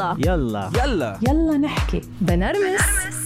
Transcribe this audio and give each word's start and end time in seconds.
يلا. 0.00 0.16
يلا. 0.18 0.70
يلا. 0.84 1.18
يلا 1.28 1.58
نحكي. 1.58 2.00
بنرمس. 2.20 2.80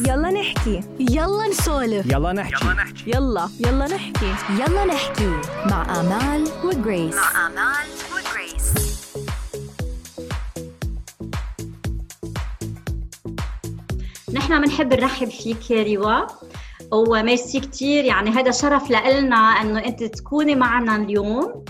يلا 0.08 0.30
نحكي. 0.30 0.81
يلا 1.00 1.49
نسولف. 1.49 2.07
يلا 2.07 2.33
نحكي. 2.33 2.67
يلا 3.07 3.49
يلا. 3.61 3.86
نحكي. 3.86 4.34
يلا 4.60 4.84
نحكي. 4.84 5.31
مع 5.71 6.00
آمال 6.00 6.45
وجريس. 6.65 7.15
مع 7.15 7.47
آمال 7.47 7.87
وجريس. 8.14 8.75
نحن 14.32 14.61
بنحب 14.61 14.93
نرحب 14.95 15.29
فيك 15.29 15.70
يا 15.70 15.96
روا 15.96 16.27
وميرسي 16.93 17.61
كثير 17.61 18.04
يعني 18.04 18.30
هذا 18.30 18.50
شرف 18.50 18.91
لنا 18.91 19.36
إنه 19.36 19.79
أنت 19.79 20.02
تكوني 20.04 20.54
معنا 20.54 20.96
اليوم. 20.96 21.64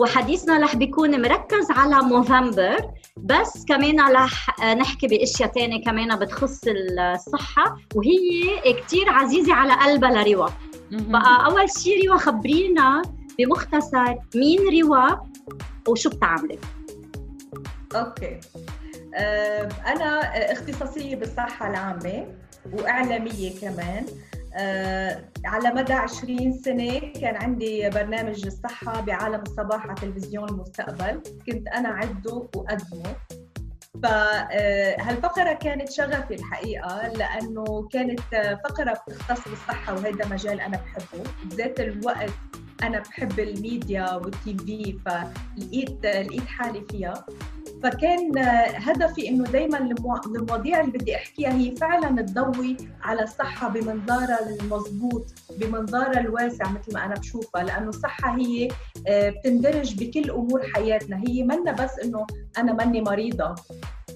وحديثنا 0.00 0.58
رح 0.58 0.76
بيكون 0.76 1.22
مركز 1.22 1.70
على 1.70 2.08
نوفمبر 2.08 2.76
بس 3.16 3.64
كمان 3.68 4.00
رح 4.00 4.60
نحكي 4.64 5.06
بأشياء 5.06 5.52
ثانية 5.52 5.84
كمان 5.84 6.18
بتخص 6.18 6.60
الصحة 6.68 7.76
وهي 7.94 8.72
كثير 8.72 9.08
عزيزة 9.10 9.54
على 9.54 9.72
قلبها 9.72 10.24
لروا 10.24 10.48
بقى 10.90 11.46
أول 11.46 11.70
شيء 11.70 12.08
روا 12.08 12.18
خبرينا 12.18 13.02
بمختصر 13.38 14.14
مين 14.34 14.58
روا 14.82 15.16
وشو 15.88 16.10
بتعملي. 16.10 16.58
أوكي. 17.96 18.40
آه، 19.14 19.68
أنا 19.86 20.20
اختصاصية 20.52 21.16
بالصحة 21.16 21.70
العامة 21.70 22.26
وإعلامية 22.72 23.60
كمان. 23.60 24.06
على 25.44 25.70
مدى 25.74 25.92
20 25.92 26.52
سنة 26.52 26.98
كان 26.98 27.36
عندي 27.36 27.90
برنامج 27.90 28.46
الصحة 28.46 29.00
بعالم 29.00 29.42
الصباح 29.42 29.86
على 29.86 29.94
تلفزيون 29.94 30.48
المستقبل. 30.48 31.22
كنت 31.46 31.68
أنا 31.68 31.88
عده 31.88 32.48
وأقدمه 32.56 33.16
فهالفقرة 34.02 35.52
كانت 35.52 35.90
شغفي 35.90 36.34
الحقيقة 36.34 37.08
لأنه 37.08 37.88
كانت 37.92 38.20
فقرة 38.64 39.02
بتختص 39.08 39.48
بالصحة 39.48 39.94
وهذا 39.94 40.28
مجال 40.30 40.60
أنا 40.60 40.76
بحبه. 40.76 41.30
بذات 41.44 41.80
الوقت 41.80 42.30
أنا 42.82 42.98
بحب 42.98 43.40
الميديا 43.40 44.14
والتي 44.14 44.56
في 44.56 44.98
فلقيت 45.06 46.06
لقيت 46.06 46.46
حالي 46.46 46.84
فيها. 46.90 47.26
فكان 47.82 48.38
هدفي 48.74 49.28
إنه 49.28 49.44
دائما 49.44 49.78
المواضيع 50.26 50.80
اللي 50.80 50.92
بدي 50.92 51.16
أحكيها 51.16 51.52
هي 51.52 51.76
فعلا 51.76 52.22
تضوي 52.22 52.76
على 53.02 53.22
الصحة 53.22 53.68
بمنظارها 53.68 54.38
المضبوط 54.60 55.26
بمنظارها 55.60 56.20
الواسع 56.20 56.70
مثل 56.70 56.94
ما 56.94 57.04
أنا 57.04 57.14
بشوفها. 57.14 57.62
لأنه 57.62 57.88
الصحة 57.88 58.38
هي 58.38 58.68
بتندرج 59.08 59.94
بكل 60.04 60.30
أمور 60.30 60.62
حياتنا. 60.74 61.22
هي 61.28 61.42
منا 61.42 61.72
بس 61.72 61.98
إنه 62.04 62.26
أنا 62.58 62.72
ماني 62.72 63.00
مريضة. 63.00 63.54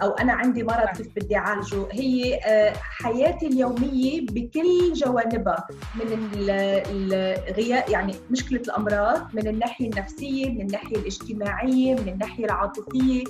أو 0.02 0.10
أنا 0.10 0.32
عندي 0.32 0.62
مرض 0.62 0.88
كيف 0.96 1.06
بدي 1.16 1.36
أعالجه. 1.36 1.86
هي 1.92 2.40
حياتي 2.74 3.46
اليومية 3.46 4.26
بكل 4.26 4.92
جوانبها. 4.92 5.68
من 5.94 6.30
الغياء 6.34 7.90
يعني 7.90 8.14
مشكلة 8.30 8.60
الأمراض 8.60 9.34
من 9.34 9.46
الناحية 9.46 9.90
النفسية 9.90 10.50
من 10.50 10.60
الناحية 10.60 10.96
الاجتماعية 10.96 11.94
من 11.94 12.08
الناحية 12.08 12.44
العاطفية. 12.44 13.24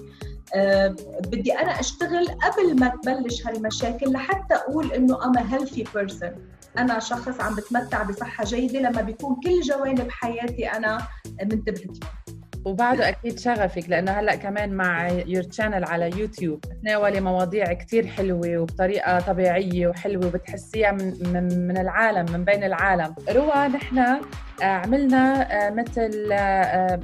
أه 0.55 0.97
بدي 1.27 1.53
أنا 1.53 1.81
أشتغل 1.81 2.27
قبل 2.29 2.81
ما 2.81 2.89
تبلش 2.89 3.47
هالمشاكل 3.47 4.13
لحتى 4.13 4.55
أقول 4.55 4.93
إنه 4.93 5.25
أنا 5.25 5.55
healthy 5.55 5.85
person 5.95 6.31
أنا 6.79 6.99
شخص 6.99 7.41
عم 7.41 7.55
بتمتع 7.55 8.03
بصحة 8.03 8.45
جيدة 8.45 8.79
لما 8.79 9.03
بيكون 9.03 9.37
كل 9.45 9.61
جوانب 9.61 10.11
حياتي 10.11 10.67
أنا 10.67 10.99
منتبهت 11.43 11.85
لهم 11.87 12.30
وبعده 12.65 13.09
أكيد 13.09 13.39
شغفك 13.39 13.89
لأنه 13.89 14.13
هلأ 14.13 14.35
كمان 14.35 14.73
مع 14.73 15.09
your 15.09 15.43
channel 15.43 15.85
على 15.85 16.11
يوتيوب 16.21 16.61
تناولي 16.83 17.21
مواضيع 17.21 17.73
كتير 17.73 18.07
حلوة 18.07 18.59
وبطريقة 18.59 19.21
طبيعية 19.21 19.89
وحلوة 19.89 20.27
وبتحسيها 20.27 20.93
من 20.93 21.15
من, 21.33 21.69
من 21.69 21.79
العالم 21.79 22.33
من 22.33 22.45
بين 22.45 22.65
العالم. 22.65 23.15
روى 23.31 23.69
نحن 23.69 24.21
عملنا 24.63 25.49
مثل 25.71 26.33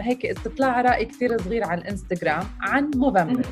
هيك 0.01 0.27
استطلاع 0.27 0.81
رأي 0.81 1.05
كثير 1.05 1.39
صغير 1.39 1.65
على 1.65 1.81
الانستغرام 1.81 2.45
عن 2.61 2.91
موفمبر 2.97 3.47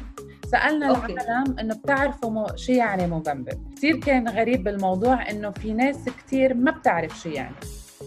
سألنا 0.47 0.87
okay. 0.87 1.13
العالم 1.13 1.59
إنه 1.59 1.75
بتعرفوا 1.75 2.31
مو... 2.31 2.47
شو 2.57 2.73
يعني 2.73 3.07
موفمبر 3.07 3.53
كثير 3.77 4.01
كان 4.01 4.29
غريب 4.29 4.65
بالموضوع 4.65 5.31
إنه 5.31 5.51
في 5.51 5.73
ناس 5.73 6.05
كثير 6.05 6.55
ما 6.55 6.71
بتعرف 6.71 7.21
شو 7.21 7.29
يعني. 7.29 7.55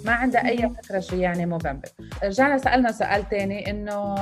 ما 0.08 0.14
عندها 0.14 0.48
أي 0.50 0.70
فكرة 0.70 1.00
شو 1.00 1.16
يعني 1.16 1.46
موفمبر. 1.46 1.88
رجعنا 2.24 2.58
سألنا 2.58 2.92
سؤال 2.92 3.30
ثاني 3.30 3.70
إنه 3.72 4.16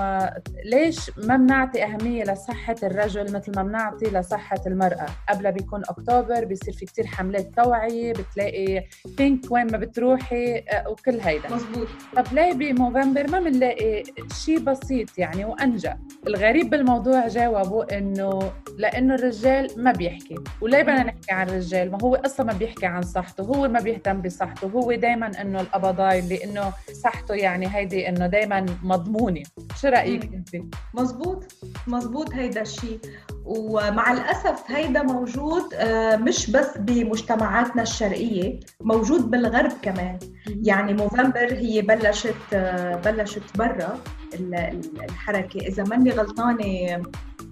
ليش 0.66 1.12
ما 1.18 1.38
بنعطي 1.38 1.84
أهمية 1.84 2.23
لصحة 2.23 2.75
الرجل 2.84 3.23
مثل 3.23 3.51
ما 3.56 3.63
بنعطي 3.63 4.06
لصحة 4.06 4.62
المرأة؟ 4.68 5.06
قبلها 5.29 5.51
بيكون 5.51 5.81
أكتوبر 5.90 6.46
بيصير 6.46 6.73
في 6.73 6.85
كتير 6.85 7.06
حملات 7.07 7.56
توعية 7.56 8.13
بتلاقي 8.13 8.84
pink 9.17 9.51
وين 9.51 9.72
ما 9.72 9.78
بتروحي 9.78 10.63
وكل 10.88 11.19
هيدا. 11.19 11.56
مزبوط 11.56 11.88
طب 12.16 12.25
ليه 12.34 12.53
بموفمبر 12.53 13.31
ما 13.31 13.40
بنلاقي 13.40 14.03
شيء 14.34 14.59
بسيط 14.59 15.17
يعني 15.17 15.46
وانجا 15.46 15.97
الغريب 16.28 16.69
بالموضوع 16.69 17.28
جاوبوا 17.28 17.97
إنه 17.97 18.52
لأنه 18.78 19.16
الرجال 19.16 19.67
ما 19.78 19.91
بيحكي. 19.91 20.35
وليه 20.62 20.81
بدنا 20.81 21.03
نحكي 21.03 21.31
عن 21.31 21.50
الرجال؟ 21.50 21.91
ما 21.91 21.97
هو 22.03 22.16
أصلا 22.16 22.46
ما 22.46 22.53
بيحكي 22.53 22.85
عن 22.85 23.02
صحته 23.02 23.44
هو 23.44 23.67
ما 23.67 23.79
بيهتم 23.79 24.22
بصحته 24.22 24.67
هو 24.67 24.94
دائما 24.94 25.31
إنه 25.41 25.62
القبضاي 25.75 26.21
لأنه 26.21 26.73
صحته 26.93 27.33
يعني 27.33 27.75
هيدي 27.75 28.09
إنه 28.09 28.27
دائما 28.27 28.65
مضمونة. 28.83 29.43
شو 29.81 29.87
رأيك 29.87 30.23
انت 30.23 30.49
مزبوط. 30.93 31.43
مزبوط 31.87 32.33
هيدا 32.33 32.61
الشيء 32.61 32.99
ومع 33.45 34.11
الأسف 34.11 34.63
هيدا 34.67 35.03
موجود 35.03 35.63
مش 36.27 36.51
بس 36.51 36.77
بمجتمعاتنا 36.77 37.81
الشرقية 37.81 38.59
موجود 38.81 39.31
بالغرب 39.31 39.71
كمان. 39.81 40.19
يعني 40.47 40.93
موفمبر 40.93 41.53
هي 41.53 41.81
بلشت 41.81 42.55
بلشت 43.05 43.57
برا 43.57 43.99
الحركة. 44.33 45.59
إذا 45.59 45.83
ماني 45.83 46.11
غلطانة 46.11 47.03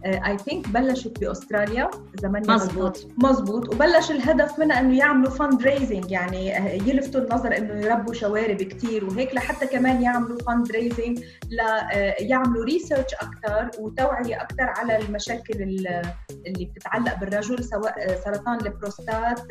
I 0.05 0.37
think 0.37 0.67
بلشت 0.69 1.19
باستراليا 1.19 1.89
اذا 2.19 2.27
ماني 2.29 2.47
مزبوط 2.47 3.07
مزبوط 3.17 3.75
وبلش 3.75 4.11
الهدف 4.11 4.59
منها 4.59 4.79
إنه 4.79 4.97
يعملوا 4.97 5.31
fundraising 5.31 6.11
يعني 6.11 6.47
يلفتوا 6.89 7.21
النظر 7.21 7.57
إنه 7.57 7.73
يربوا 7.85 8.13
شوارب 8.13 8.57
كثير 8.61 9.05
وهيك 9.05 9.35
لحتى 9.35 9.67
كمان 9.67 10.01
يعملوا 10.01 10.37
fundraising 10.47 11.19
ليعملوا 11.49 12.65
research 12.65 13.13
أكثر 13.13 13.69
وتوعية 13.79 14.41
أكثر 14.41 14.63
على 14.63 14.97
المشاكل 14.97 15.61
اللي 15.61 16.65
بتتعلق 16.65 17.19
بالرجل 17.19 17.63
سواء 17.63 18.21
سرطان 18.25 18.59
البروستات 18.65 19.41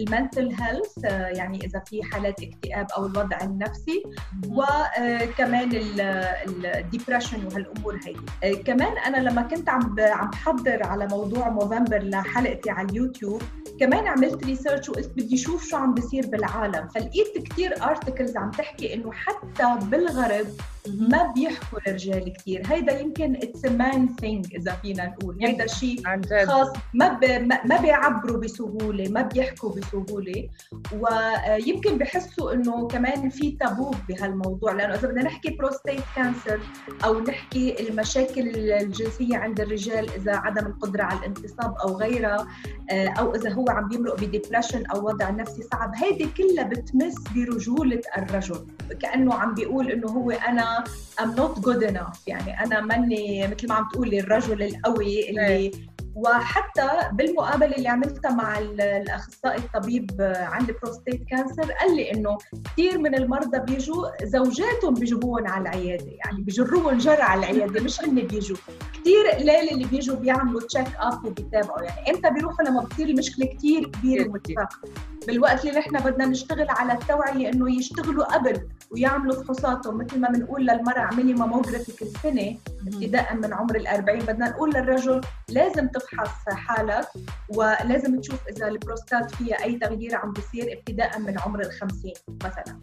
ال 0.00 0.08
mental 0.08 0.54
health 0.60 1.04
يعني 1.38 1.64
إذا 1.64 1.82
في 1.86 2.02
حالات 2.02 2.42
اكتئاب 2.42 2.86
أو 2.96 3.06
الوضع 3.06 3.38
النفسي 3.42 4.02
وكمان 4.48 5.70
ال 5.72 5.88
depression 5.88 7.46
وهالأمور 7.46 8.00
هي 8.42 8.56
كمان 8.56 8.98
أنا 8.98 9.16
لما 9.30 9.42
كنت 9.42 9.68
عم 9.68 9.85
عم 9.98 10.30
بحضر 10.30 10.82
على 10.82 11.06
موضوع 11.06 11.48
موفمبر 11.48 11.98
لحلقتي 11.98 12.70
على 12.70 12.88
اليوتيوب. 12.88 13.42
كمان 13.80 14.06
عملت 14.06 14.44
research 14.44 14.88
وقلت 14.88 15.10
بدي 15.16 15.34
أشوف 15.34 15.68
شو 15.68 15.76
عم 15.76 15.94
بيصير 15.94 16.26
بالعالم. 16.26 16.88
فلقيت 16.88 17.38
كثير 17.38 17.82
articles 17.82 18.36
عم 18.36 18.50
تحكي 18.50 18.94
إنه 18.94 19.12
حتى 19.12 19.86
بالغرب 19.86 20.46
ما 20.86 21.32
بيحكوا 21.36 21.78
الرجال 21.86 22.32
كثير 22.32 22.62
هيدا 22.66 23.00
يمكن 23.00 23.36
it's 23.36 23.64
man 23.64 24.08
thing 24.20 24.54
إذا 24.54 24.72
فينا 24.72 25.06
نقول. 25.06 25.38
هيدا 25.42 25.66
شيء 25.66 26.02
خاص. 26.46 26.68
ما 26.94 27.08
ب... 27.08 27.24
ما 27.64 27.76
بيعبروا 27.80 28.40
بسهولة 28.40 29.08
ما 29.08 29.22
بيحكوا 29.22 29.74
بسهولة. 29.74 30.48
ويمكن 30.92 31.98
بحسوا 31.98 32.52
إنه 32.52 32.86
كمان 32.86 33.30
في 33.30 33.50
تابو 33.50 33.94
بهالموضوع. 34.08 34.72
لأنه 34.72 34.94
إذا 34.94 35.08
بدنا 35.08 35.22
نحكي 35.22 35.50
prostate 35.50 36.02
cancer 36.16 36.60
أو 37.04 37.20
نحكي 37.20 37.88
المشاكل 37.88 38.48
الجنسية 38.48 39.36
عند 39.36 39.60
الرجال 39.60 39.75
إذا 40.16 40.36
عدم 40.36 40.66
القدرة 40.66 41.02
على 41.02 41.18
الانتصاب 41.18 41.74
أو 41.84 41.96
غيرها 41.96 42.46
أو 42.90 43.34
إذا 43.34 43.52
هو 43.52 43.64
عم 43.68 43.88
بيمرق 43.88 44.20
ب 44.20 44.26
depression 44.26 44.86
أو 44.86 45.06
وضع 45.06 45.30
نفسي 45.30 45.62
صعب 45.62 45.92
هيدي 45.96 46.28
كلها 46.36 46.64
بتمس 46.64 47.14
برجولة 47.34 48.00
الرجل. 48.18 48.66
كأنه 49.00 49.34
عم 49.34 49.54
بيقول 49.54 49.90
إنه 49.90 50.08
هو 50.08 50.30
أنا 50.30 50.84
I'm 51.20 51.38
not 51.38 51.60
good 51.66 51.82
enough. 51.90 52.18
يعني 52.26 52.64
أنا 52.64 52.80
ماني 52.80 53.48
مثل 53.48 53.68
ما 53.68 53.74
عم 53.74 53.88
تقولي 53.92 54.20
الرجل 54.20 54.62
القوي 54.62 55.30
اللي 55.30 55.70
وحتى 56.16 56.88
بالمقابله 57.12 57.76
اللي 57.76 57.88
عملتها 57.88 58.30
مع 58.30 58.58
الأخصائي 58.58 59.58
الطبيب 59.58 60.10
عند 60.36 60.74
prostate 60.82 61.24
cancer 61.28 61.72
قال 61.72 61.96
لي 61.96 62.12
إنه 62.12 62.38
كثير 62.64 62.98
من 62.98 63.14
المرضى 63.14 63.58
بيجوا 63.58 64.24
زوجاتهم 64.24 64.94
بيجيبوهم 64.94 65.46
على 65.46 65.62
العيادة 65.62 66.06
يعني 66.24 66.42
بيجروهم 66.42 66.98
جر 66.98 67.22
على 67.22 67.40
العيادة 67.40 67.80
مش 67.82 68.00
هن 68.04 68.14
بيجوا. 68.14 68.56
كثير 69.00 69.26
قليل 69.38 69.68
اللي 69.72 69.84
بيجوا 69.84 70.16
بيعملوا 70.16 70.60
check 70.60 70.88
up 70.98 71.24
وبيتابعوا 71.24 71.82
يعني 71.82 72.10
إمتى 72.10 72.30
بيروحوا 72.30 72.64
لما 72.64 72.82
بتصير 72.82 73.08
المشكلة 73.08 73.46
كثير 73.46 73.88
كبيرة 73.90 74.28
ومتفاقمة. 74.28 74.92
بالوقت 75.26 75.64
اللي 75.64 75.78
نحن 75.78 75.98
بدنا 75.98 76.26
نشتغل 76.26 76.66
على 76.70 76.92
التوعية 76.92 77.48
إنه 77.48 77.78
يشتغلوا 77.78 78.34
قبل 78.34 78.68
ويعملوا 78.90 79.42
فحوصاتهم 79.42 79.98
مثل 79.98 80.20
ما 80.20 80.28
بنقول 80.28 80.66
للمرأة 80.66 81.00
اعملي 81.00 81.34
mammography 81.34 81.92
كل 81.92 82.06
سنة 82.22 82.56
ابتداء 82.86 83.34
من 83.34 83.54
عمر 83.54 83.76
الأربعين 83.76 84.20
بدنا 84.20 84.48
نقول 84.48 84.70
للرجل 84.70 85.20
لازم 85.48 85.88
تفحص 85.88 86.48
حالك 86.48 87.08
ولازم 87.48 88.20
تشوف 88.20 88.48
إذا 88.48 88.68
البروستات 88.68 89.30
فيها 89.34 89.64
أي 89.64 89.78
تغيير 89.78 90.16
عم 90.16 90.32
بيصير 90.32 90.72
ابتداء 90.72 91.18
من 91.18 91.38
عمر 91.38 91.60
الخمسين 91.60 92.14
مثلا. 92.44 92.80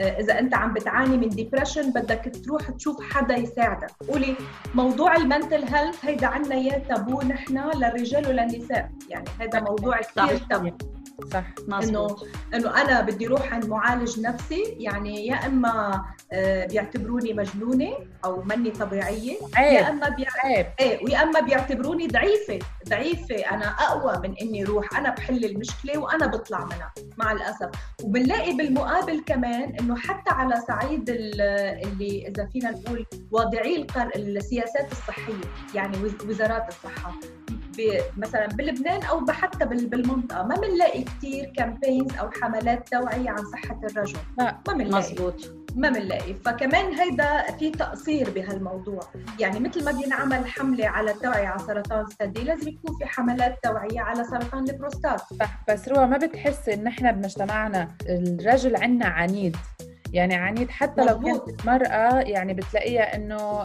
آه، 0.00 0.20
إذا 0.20 0.38
أنت 0.38 0.54
عم 0.54 0.74
بتعاني 0.74 1.16
من 1.16 1.28
depression 1.28 1.90
بدك 1.90 2.32
تروح 2.44 2.70
تشوف 2.70 3.12
حدا 3.12 3.36
يساعدك. 3.36 3.90
قولي 4.08 4.36
موضوع 4.74 5.16
ال 5.16 5.23
mental 5.23 5.64
health 5.64 6.04
هيدا 6.04 6.26
عنا 6.26 6.54
اياه 6.54 6.78
تابو 6.78 7.22
نحن 7.22 7.70
للرجال 7.74 8.28
وللنساء. 8.28 8.90
يعني 9.10 9.24
هذا 9.40 9.60
موضوع 9.60 10.00
كثير 10.00 10.38
تابو. 10.50 10.70
صح 11.32 11.44
إنه 11.82 12.16
إنه 12.54 12.82
أنا 12.82 13.00
بدي 13.00 13.26
أروح 13.26 13.52
عند 13.54 13.66
معالج 13.68 14.20
نفسي 14.20 14.62
يعني 14.78 15.26
يا 15.26 15.46
إما 15.46 16.04
آه، 16.32 16.66
بيعتبروني 16.66 17.32
مجنونة 17.32 17.92
أو 18.24 18.42
مني 18.42 18.70
طبيعية 18.70 19.36
عيب 19.54 19.72
يا 19.74 19.90
اما 19.90 20.08
بيعتبر 20.08 20.72
إيه 20.80 21.04
ويا 21.04 21.22
إما 21.22 21.40
بيعتبروني 21.40 22.06
ضعيفة 22.06 22.58
ضعيفة. 22.88 23.34
أنا 23.36 23.66
أقوى 23.66 24.28
من 24.28 24.34
إني 24.42 24.64
أروح 24.64 24.98
أنا 24.98 25.10
بحل 25.10 25.44
المشكلة 25.44 25.98
وأنا 25.98 26.26
بطلع 26.26 26.64
منها 26.64 26.92
مع 27.16 27.32
الأسف. 27.32 27.70
وبنلاقي 28.02 28.52
بالمقابل 28.52 29.22
كمان 29.26 29.76
إنه 29.80 29.96
حتى 29.96 30.30
على 30.30 30.54
صعيد 30.68 31.10
اللي 31.10 32.28
إذا 32.28 32.46
فينا 32.46 32.70
نقول 32.70 33.06
واضعي 33.30 33.76
القر 33.76 34.10
السياسات 34.16 34.92
الصحية 34.92 35.44
يعني 35.74 35.96
وزارات 36.28 36.68
الصحة. 36.68 37.12
مثلا 38.16 38.46
بلبنان 38.46 39.02
أو 39.02 39.26
حتى 39.26 39.64
بالمنطقة. 39.64 40.42
ما 40.42 40.54
بنلاقي 40.54 41.02
كثير 41.02 41.52
كامبينز 41.56 42.16
أو 42.16 42.30
حملات 42.30 42.88
توعية 42.88 43.30
عن 43.30 43.44
صحة 43.52 43.80
الرجل. 43.84 44.18
لا 44.38 44.56
ما 44.68 44.74
بنلاقي. 44.74 45.12
مزبوط 45.12 45.52
ما 45.74 45.90
بنلاقي. 45.90 46.34
فكمان 46.34 46.94
هيدا 46.94 47.42
في 47.58 47.70
تقصير 47.70 48.30
بهالموضوع. 48.30 49.00
يعني 49.38 49.60
مثل 49.60 49.84
ما 49.84 49.92
بينعمل 49.92 50.46
حملة 50.46 50.88
على 50.88 51.10
التوعيه 51.10 51.46
على 51.46 51.58
سرطان 51.58 52.00
الثدي 52.00 52.44
لازم 52.44 52.68
يكون 52.68 52.98
في 52.98 53.06
حملات 53.06 53.58
توعية 53.62 54.00
على 54.00 54.24
سرطان 54.24 54.68
البروستات. 54.68 55.22
بس 55.68 55.88
روى 55.88 56.06
ما 56.06 56.16
بتحسي 56.16 56.74
إن 56.74 56.86
إحنا 56.86 57.12
بمجتمعنا 57.12 57.88
الرجل 58.08 58.76
عنا 58.76 59.06
عنيد؟ 59.06 59.56
يعني 60.12 60.34
عنيد 60.34 60.70
حتى 60.70 61.04
لو 61.04 61.20
كانت 61.20 61.66
مرأة 61.66 62.14
يعني 62.20 62.54
بتلاقيها 62.54 63.16
إنه 63.16 63.62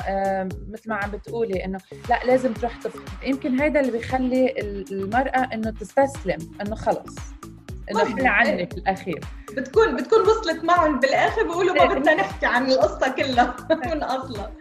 مثل 0.71 0.89
ما 0.89 0.95
عم 0.95 1.11
بتقولي 1.11 1.65
إنه 1.65 1.79
لا 2.09 2.19
لازم 2.25 2.53
تروح 2.53 2.75
تفحص 2.75 3.01
يمكن 3.23 3.59
هيدا 3.61 3.79
اللي 3.79 3.91
بيخلي 3.91 4.53
المرأة 4.91 5.49
إنه 5.53 5.71
تستسلم 5.71 6.51
إنه 6.61 6.75
خلص 6.75 7.15
إنه 7.91 8.03
إحنا 8.03 8.29
عنك 8.29 8.73
الأخير. 8.73 9.19
بتكون 9.57 9.95
بتكون 9.95 10.21
وصلت 10.21 10.63
معهم 10.63 10.99
بالآخر 10.99 11.43
بيقولوا 11.43 11.75
ما 11.75 11.85
بدنا 11.93 12.13
نحكي 12.13 12.45
عن 12.45 12.71
القصة 12.71 13.09
كلها 13.11 13.55
من 13.71 14.03
أصلا. 14.03 14.51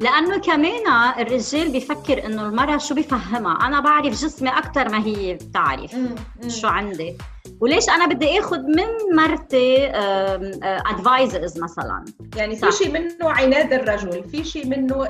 لأنه 0.00 0.38
كمان 0.38 1.12
الرجال 1.18 1.72
بيفكر 1.72 2.26
إنه 2.26 2.46
المرأة 2.46 2.78
شو 2.78 2.94
بفهمها؟ 2.94 3.66
أنا 3.66 3.80
بعرف 3.80 4.22
جسمي 4.22 4.48
أكثر 4.50 4.88
ما 4.88 5.06
هي 5.06 5.34
بتعرف 5.34 5.96
شو 6.48 6.68
عندي. 6.68 7.16
وليش 7.60 7.88
أنا 7.88 8.06
بدي 8.06 8.38
آخذ 8.38 8.58
من 8.58 9.16
مرتي 9.16 9.86
ادفايزرز 10.62 11.58
مثلا؟ 11.58 12.04
يعني 12.36 12.56
في 12.56 12.72
شيء 12.72 12.92
منه 12.92 13.30
عناد 13.30 13.72
الرجل 13.72 14.24
في 14.24 14.44
شيء 14.44 14.66
منه 14.66 15.08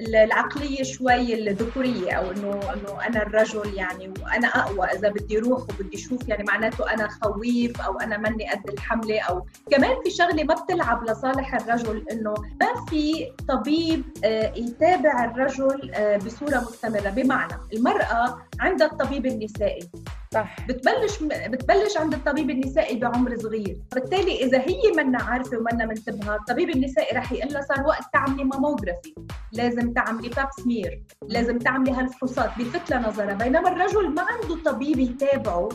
العقلية 0.00 0.82
شوي 0.82 1.34
الذكورية 1.34 2.12
أو 2.12 2.30
انه 2.30 2.50
إنه 2.50 3.06
أنا 3.06 3.22
الرجل 3.22 3.74
يعني 3.74 4.14
وأنا 4.22 4.48
أقوى 4.48 4.86
إذا 4.86 5.08
بدي 5.08 5.38
أروح 5.38 5.62
وبدي 5.62 5.96
أشوف 5.96 6.28
يعني 6.28 6.44
معناته 6.44 6.94
أنا 6.94 7.08
خويف 7.22 7.80
أو 7.80 7.98
أنا 7.98 8.16
مني 8.16 8.50
قد 8.50 8.70
الحملة 8.70 9.20
أو 9.20 9.46
كمان 9.70 10.02
في 10.04 10.10
شغلة 10.10 10.44
ما 10.44 10.54
بتلعب 10.54 11.04
لصالح 11.04 11.54
الرجل 11.54 12.04
إنه 12.12 12.34
ما 12.60 12.86
في 12.90 13.32
طبيب 13.48 14.04
آه، 14.24 14.52
يتابع 14.56 15.24
الرجل 15.24 15.90
آه، 15.94 16.16
بصورة 16.16 16.60
مستمره 16.60 17.10
بمعنى 17.10 17.54
المرأة 17.72 18.38
عندها 18.60 18.86
الطبيب 18.86 19.26
النسائي. 19.26 19.88
صح. 20.34 20.66
بتبلش 20.68 21.22
بتبلش 21.22 21.96
عند 21.96 22.14
الطبيب 22.14 22.50
النسائي 22.50 22.98
بعمر 22.98 23.36
صغير. 23.36 23.76
بالتالي 23.94 24.44
إذا 24.44 24.58
هي 24.60 24.92
منا 24.96 25.22
عارفة 25.22 25.58
ومنا 25.58 25.86
منتبهه 25.86 26.36
الطبيب 26.36 26.70
النسائي 26.70 27.16
رح 27.18 27.32
يقول 27.32 27.52
لها 27.52 27.62
صار 27.62 27.86
وقت 27.86 28.02
تعملي 28.12 28.44
mammography 28.44 29.14
لازم 29.52 29.92
تعملي 29.92 30.28
pap 30.28 30.48
smear. 30.62 31.02
لازم 31.28 31.58
تعملي 31.58 31.90
هالفحوصات 31.90 32.50
بلفت 32.58 32.92
لنظرها 32.92 33.34
بينما 33.34 33.68
الرجل 33.68 34.14
ما 34.14 34.22
عنده 34.22 34.62
طبيب 34.72 34.98
يتابعه 34.98 35.68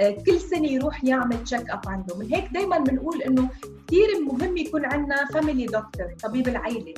آه، 0.00 0.16
كل 0.26 0.40
سنة 0.40 0.68
يروح 0.68 1.04
يعمل 1.04 1.44
check 1.44 1.70
up 1.70 1.80
عنده. 1.88 2.18
من 2.18 2.34
هيك 2.34 2.48
دائما 2.52 2.78
بنقول 2.78 3.22
إنه 3.22 3.48
كثير 3.88 4.08
مهم 4.32 4.56
يكون 4.56 4.84
عندنا 4.84 5.26
family 5.26 5.66
doctor 5.66 6.14
طبيب 6.22 6.48
العائله 6.48 6.94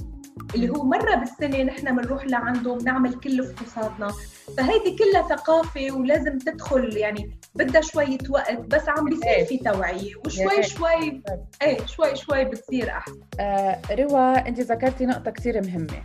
اللي 0.55 0.69
هو 0.70 0.84
مرة 0.84 1.14
بالسنة 1.14 1.62
نحن 1.62 1.96
بنروح 1.96 2.25
لعنده 2.26 2.75
بنعمل 2.75 3.14
كل 3.14 3.44
فحوصاتنا 3.44 4.12
فهيدي 4.56 4.96
كلها 4.96 5.29
ثقافة 5.29 5.93
ولازم 5.93 6.38
تدخل 6.38 6.96
يعني 6.96 7.31
بدها 7.55 7.81
شوية 7.81 8.19
وقت 8.31 8.58
بس 8.58 8.88
عم 8.88 9.05
بيصير 9.05 9.29
إيه. 9.29 9.44
في 9.44 9.58
توعية. 9.58 10.14
وشوي 10.26 10.62
شوي 10.62 11.23
إيه. 11.62 11.87
شوي 11.87 12.17
شوي 12.17 12.44
بتصير 12.44 12.90
أحسن. 12.90 13.20
آه 13.40 13.81
روى 13.90 14.34
انت 14.34 14.61
ذكرتي 14.61 15.06
نقطة 15.06 15.31
كثير 15.31 15.62
مهمة. 15.67 16.02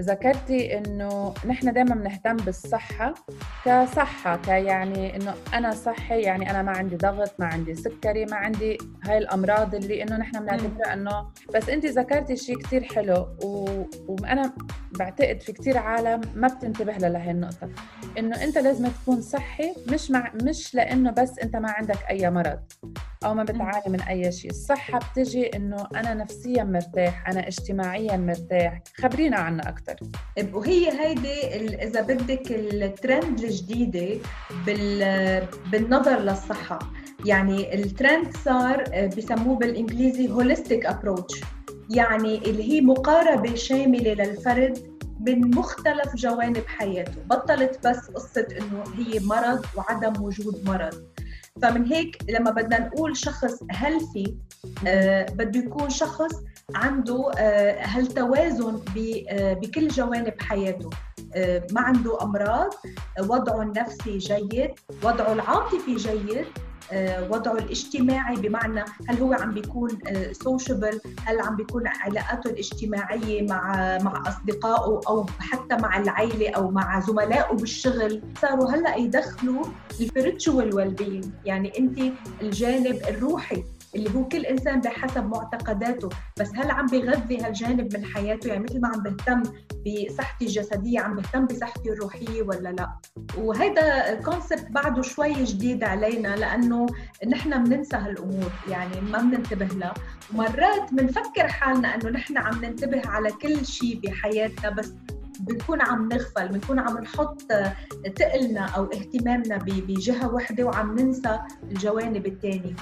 ذكرتي 0.00 0.78
إنه 0.78 1.34
نحن 1.46 1.72
دائما 1.72 1.94
بنهتم 1.94 2.36
بالصحة 2.36 3.14
كصحة 3.64 4.36
كيعني 4.36 5.16
إنه 5.16 5.34
أنا 5.54 5.70
صحي 5.70 6.20
يعني 6.20 6.50
أنا 6.50 6.62
ما 6.62 6.70
عندي 6.70 6.96
ضغط 6.96 7.34
ما 7.38 7.46
عندي 7.46 7.74
سكري 7.74 8.24
ما 8.24 8.36
عندي 8.36 8.78
هاي 9.04 9.18
الأمراض 9.18 9.74
اللي 9.74 10.02
إنه 10.02 10.16
نحن 10.16 10.40
بنعتبرها 10.40 10.92
إنه 10.92 11.30
بس 11.54 11.68
انت 11.68 11.86
ذكرتي 11.86 12.36
شيء 12.36 12.58
كثير 12.58 12.82
حلو 12.82 13.28
و... 13.44 13.82
وأنا 14.08 14.52
بعتقد 14.98 15.40
في 15.40 15.52
كثير 15.52 15.78
عالم 15.78 16.20
ما 16.34 16.48
بتنتبه 16.48 16.92
لهي 16.92 17.30
النقطة. 17.30 17.68
إنه 18.18 18.44
أنت 18.44 18.58
لازم 18.58 18.88
تكون 18.88 19.20
صحي 19.20 19.74
مش 19.92 20.10
مع 20.10 20.32
مش 20.42 20.74
لإنه 20.74 21.10
بس 21.10 21.38
أنت 21.38 21.56
ما 21.56 21.70
عندك 21.70 21.98
أي 22.10 22.30
مرض 22.30 22.60
أو 23.24 23.34
ما 23.34 23.42
بتعاني 23.42 23.88
من 23.88 24.00
أي 24.00 24.32
شيء 24.32 24.50
الصحة 24.50 24.98
بتجي 24.98 25.56
إنه 25.56 25.86
أنا 25.96 26.14
نفسيا 26.14 26.64
مرتاح 26.64 27.28
أنا 27.28 27.48
اجتماعيا 27.48 28.16
مرتاح. 28.16 28.82
خبرينا 28.96 29.36
عنها 29.36 29.68
أكثر 29.68 29.83
وهي 30.52 31.00
هيدي 31.00 31.46
إذا 31.82 32.00
بدك 32.00 32.52
الترند 32.52 33.40
الجديدة 33.40 34.18
بالنظر 35.72 36.18
للصحة. 36.18 36.78
يعني 37.24 37.74
الترند 37.74 38.36
صار 38.36 38.84
آه، 38.92 39.06
بسموه 39.06 39.58
بالإنجليزي 39.58 40.30
holistic 40.30 40.86
approach 40.86 41.40
يعني 41.90 42.38
اللي 42.38 42.72
هي 42.72 42.80
مقاربة 42.80 43.54
شاملة 43.54 44.14
للفرد 44.14 44.78
من 45.20 45.54
مختلف 45.56 46.14
جوانب 46.16 46.66
حياته. 46.66 47.22
بطلت 47.26 47.86
بس 47.86 47.98
قصة 47.98 48.46
إنه 48.60 48.84
هي 48.96 49.20
مرض 49.20 49.64
وعدم 49.76 50.22
وجود 50.22 50.64
مرض. 50.66 51.04
فمن 51.62 51.86
هيك 51.86 52.18
لما 52.28 52.50
بدنا 52.50 52.78
نقول 52.78 53.16
شخص 53.16 53.62
healthy 53.70 54.36
آه 54.86 55.26
بده 55.26 55.60
يكون 55.60 55.90
شخص 55.90 56.32
عنده 56.74 57.30
آه 57.38 57.86
هالتوازن 57.86 58.80
آه 59.28 59.52
بكل 59.54 59.88
جوانب 59.88 60.34
حياته؟ 60.40 60.90
آه 61.34 61.66
ما 61.72 61.80
عنده 61.80 62.22
أمراض 62.22 62.74
وضعه 63.20 63.62
النفسي 63.62 64.18
جيد 64.18 64.70
وضعه 65.02 65.32
العاطفي 65.32 65.96
جيد 65.96 66.46
آه، 66.92 67.28
وضعه 67.30 67.52
الاجتماعي 67.52 68.36
بمعنى 68.36 68.84
هل 69.08 69.16
هو 69.20 69.32
عم 69.32 69.54
بيكون 69.54 69.98
sociable 70.32 71.00
آه، 71.04 71.30
هل 71.30 71.40
عم 71.40 71.56
بيكون 71.56 71.86
علاقاته 71.86 72.50
الاجتماعية 72.50 73.48
مع 73.48 73.98
مع 73.98 74.22
أصدقائه 74.28 75.00
أو 75.08 75.26
حتى 75.38 75.76
مع 75.76 75.98
العائله 75.98 76.50
أو 76.50 76.70
مع 76.70 77.00
زملائه 77.00 77.52
بالشغل؟ 77.54 78.22
صاروا 78.42 78.70
هلأ 78.70 78.96
يدخلوا 78.96 79.64
ال 80.00 80.74
spiritual 80.74 81.30
well 81.44 81.78
being 81.78 81.98
الجانب 82.42 83.02
الروحي. 83.08 83.64
اللي 83.96 84.14
هو 84.14 84.28
كل 84.28 84.46
إنسان 84.46 84.80
بحسب 84.80 85.24
معتقداته 85.26 86.08
بس 86.40 86.50
هل 86.54 86.70
عم 86.70 86.86
بغذي 86.86 87.40
هالجانب 87.40 87.96
من 87.96 88.04
حياته؟ 88.04 88.48
يعني 88.48 88.64
مثل 88.64 88.80
ما 88.80 88.88
عم 88.88 89.02
بهتم 89.02 89.42
بصحتي 89.86 90.44
الجسدية 90.44 91.00
عم 91.00 91.16
بهتم 91.16 91.46
بصحتي 91.46 91.90
الروحية 91.92 92.42
ولا 92.42 92.68
لا؟ 92.68 92.90
وهذا 93.38 94.14
كونسبت 94.14 94.66
بعده 94.70 95.02
شوي 95.02 95.44
جديد 95.44 95.84
علينا 95.84 96.36
لأنه 96.36 96.86
نحن 97.26 97.64
بننسى 97.64 97.96
هالأمور 97.96 98.52
يعني 98.68 99.00
ما 99.00 99.18
بننتبه 99.18 99.66
لها. 99.66 99.94
ومرات 100.34 100.94
بنفكر 100.94 101.48
حالنا 101.48 101.94
إنه 101.94 102.10
نحن 102.10 102.38
عم 102.38 102.64
ننتبه 102.64 103.02
على 103.06 103.30
كل 103.30 103.66
شيء 103.66 104.00
بحياتنا 104.00 104.70
بس 104.70 104.94
بنكون 105.40 105.80
عم 105.82 106.08
نغفل 106.08 106.48
بنكون 106.48 106.78
عم 106.78 106.98
نحط 106.98 107.42
تقلنا 108.16 108.66
أو 108.76 108.84
اهتمامنا 108.84 109.56
بجهة 109.56 110.34
وحدة 110.34 110.64
وعم 110.64 110.98
ننسى 110.98 111.38
الجوانب 111.62 112.26
الثانية 112.26 112.74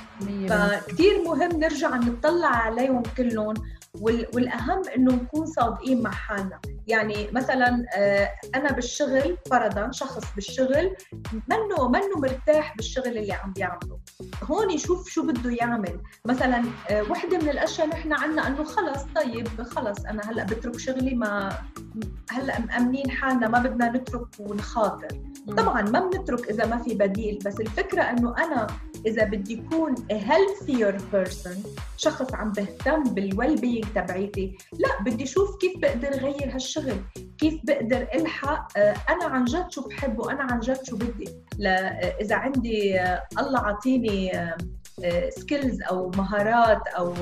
فكتير 0.49 1.23
مهم 1.25 1.61
نرجع 1.61 1.97
نطلع 1.97 2.49
عليهم 2.49 3.03
كلهم 3.17 3.55
والأهم 4.01 4.83
إنه 4.97 5.15
نكون 5.15 5.47
صادقين 5.47 6.03
مع 6.03 6.11
حالنا. 6.11 6.59
يعني 6.87 7.29
مثلا 7.33 7.85
آه، 7.97 8.29
أنا 8.55 8.73
بالشغل 8.73 9.39
فرضا 9.51 9.91
شخص 9.91 10.35
بالشغل 10.35 10.97
منه 11.33 11.89
منه 11.89 12.17
مرتاح 12.17 12.77
بالشغل 12.77 13.19
اللي 13.19 13.33
عم 13.33 13.53
بيعمله. 13.53 13.99
هون 14.43 14.71
يشوف 14.71 15.09
شو 15.09 15.27
بده 15.27 15.51
يعمل. 15.51 16.01
مثلا 16.25 16.65
آه، 16.91 17.03
وحدة 17.11 17.39
من 17.39 17.49
الأشياء 17.49 17.87
نحن 17.89 18.13
عنا 18.13 18.47
إنه 18.47 18.65
خلص 18.65 19.03
طيب 19.15 19.63
خلص 19.63 20.05
أنا 20.05 20.23
هلأ 20.31 20.45
بترك 20.45 20.79
شغلي 20.79 21.15
ما 21.15 21.59
هلأ 22.31 22.61
مأمنين 22.61 23.11
حالنا 23.11 23.49
ما 23.49 23.59
بدنا 23.59 23.89
نترك 23.91 24.27
ونخاطر. 24.39 25.09
طبعا 25.57 25.83
ما 25.83 26.01
بنترك 26.01 26.49
إذا 26.51 26.67
ما 26.67 26.79
في 26.79 26.95
بديل 26.95 27.39
بس 27.47 27.61
الفكرة 27.61 28.03
إنه 28.03 28.35
أنا 28.39 28.67
إذا 29.07 29.25
بدي 29.25 29.63
a 30.13 30.15
healthier 30.15 30.95
person 31.13 31.57
شخص 31.97 32.35
عم 32.35 32.53
بهتم 32.53 33.03
بال 33.03 33.22
well 33.22 33.61
being 33.61 33.85
تبعيتي. 33.95 34.57
لا 34.73 35.03
بدي 35.05 35.25
أشوف 35.25 35.57
كيف 35.61 35.79
بقدر 35.79 36.11
غير 36.11 36.55
هالشغل 36.55 36.97
كيف 37.39 37.61
بقدر 37.65 38.09
إلحق 38.15 38.79
آه، 38.79 38.95
أنا 39.09 39.25
عن 39.25 39.45
جد 39.45 39.71
شو 39.71 39.89
بحب 39.89 40.19
وأنا 40.19 40.43
عن 40.43 40.61
جد 40.61 40.85
شو 40.85 40.97
بدي. 40.97 41.29
آه، 41.67 41.69
إذا 42.21 42.37
عندي 42.37 43.01
آه، 43.01 43.23
الله 43.39 43.61
عطيني 43.61 44.33
skills 45.39 45.83
أو 45.83 46.11
مهارات 46.17 46.89
أو 46.89 47.15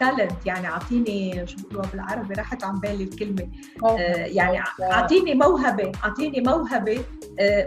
talent 0.00 0.46
يعني 0.46 0.66
أعطيني 0.66 1.46
شو 1.46 1.56
بيقولوها 1.56 1.90
بالعربي؟ 1.90 2.34
راحت 2.34 2.64
عن 2.64 2.80
بالي 2.80 3.04
الكلمة. 3.04 3.48
يعني 4.16 4.62
أعطيني 4.82 5.34
موهبة 5.34 5.92
أعطيني 6.04 6.40
موهبة 6.40 7.04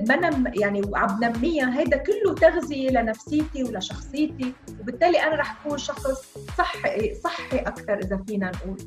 ما 0.10 0.44
يعني 0.56 0.82
وعم 0.90 1.24
نميها. 1.24 1.80
هيدا 1.80 1.98
كله 1.98 2.34
تغذية 2.34 2.90
لنفسيتي 2.90 3.64
ولشخصيتي. 3.64 4.54
وبالتالي 4.80 5.24
أنا 5.24 5.36
رح 5.36 5.66
أكون 5.66 5.78
شخص 5.78 6.38
صحي 6.58 7.14
صحي 7.14 7.58
أكثر 7.58 8.00
إذا 8.00 8.24
فينا 8.28 8.52
نقول. 8.52 8.78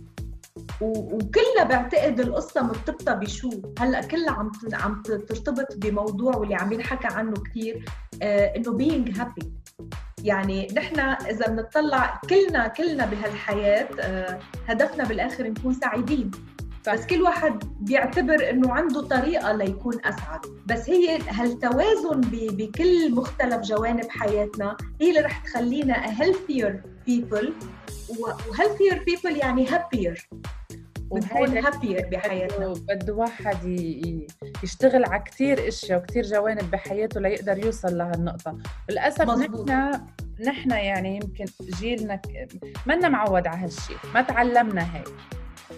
وكلها 0.81 1.65
بعتقد 1.65 2.21
القصة 2.21 2.63
مرتبطة 2.63 3.15
بشو؟ 3.15 3.51
هلأ 3.79 4.01
كلها 4.01 4.31
عم 4.31 4.53
عم 4.73 5.03
ترتبط 5.03 5.77
بموضوع 5.77 6.37
واللي 6.37 6.55
عم 6.55 6.73
ينحكى 6.73 7.07
عنه 7.07 7.35
كثير 7.35 7.85
آه 8.23 8.57
إنه 8.57 8.79
being 8.79 9.15
happy. 9.19 9.47
يعني 10.25 10.67
نحن 10.77 11.01
إذا 11.01 11.47
بنطلع 11.47 12.21
كلنا 12.31 12.69
كلنا 12.69 13.07
بهالحياة 13.07 13.89
آه 14.01 14.39
هدفنا 14.69 15.05
بالآخر 15.05 15.45
نكون 15.49 15.75
سعيدين. 15.75 16.31
بس 16.89 17.07
كل 17.07 17.23
واحد 17.23 17.65
بيعتبر 17.81 18.51
إنه 18.51 18.73
عنده 18.75 19.03
طريقة 19.03 19.53
ليكون 19.53 19.95
أسعد. 20.05 20.41
بس 20.67 20.91
هي 20.91 21.19
هالتوازن 21.29 22.21
بكل 22.31 23.15
مختلف 23.15 23.61
جوانب 23.61 24.11
حياتنا 24.11 24.77
هي 25.01 25.09
اللي 25.09 25.21
رح 25.21 25.39
تخلينا 25.39 25.95
healthier 25.95 26.73
people. 27.09 27.47
و 28.09 28.27
healthier 28.53 28.97
people 28.97 29.37
يعني 29.37 29.67
happier. 29.67 30.21
بنكون 31.11 31.59
هابير 31.59 32.09
بحياتنا. 32.09 32.75
بده 32.89 33.15
واحد 33.15 33.69
يشتغل 34.63 35.05
على 35.05 35.23
كثير 35.23 35.69
إشياء 35.69 35.99
وكثير 35.99 36.23
جوانب 36.23 36.71
بحياته 36.71 37.21
ليقدر 37.21 37.65
يوصل 37.65 37.99
لهالنقطة. 37.99 38.59
للأسف 38.91 39.23
نحن 39.31 40.01
نحن 40.47 40.71
يعني 40.71 41.17
يمكن 41.17 41.45
جيلنا 41.81 42.21
منا 42.87 43.09
معود 43.09 43.47
على 43.47 43.65
هالشيء 43.65 43.97
ما 44.15 44.23
تعلمنا 44.23 44.97
هيك. 44.97 45.09